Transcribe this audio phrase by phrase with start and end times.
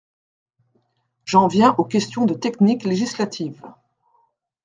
[1.25, 3.61] J’en viens aux questions de technique législative.